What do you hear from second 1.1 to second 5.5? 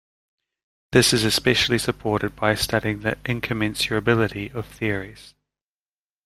is especially supported by studying the incommensurability of theories.